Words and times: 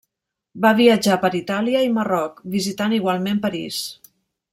Va 0.63 0.69
viatjar 0.77 1.17
per 1.25 1.29
Itàlia 1.39 1.83
i 1.87 1.91
Marroc, 1.97 2.41
visitant 2.57 2.97
igualment 2.99 3.43
París. 3.45 3.83